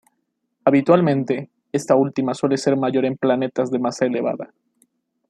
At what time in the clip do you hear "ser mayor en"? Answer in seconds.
2.57-3.17